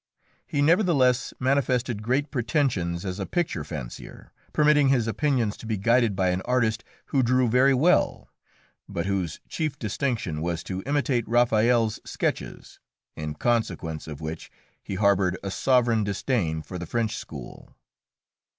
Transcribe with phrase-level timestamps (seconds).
[0.47, 6.15] He nevertheless manifested great pretensions as a picture fancier, permitting his opinions to be guided
[6.15, 8.27] by an artist who drew very well,
[8.89, 12.79] but whose chief distinction was to imitate Raphael's sketches,
[13.15, 14.49] in consequence of which
[14.81, 17.75] he harboured a sovereign disdain for the French school.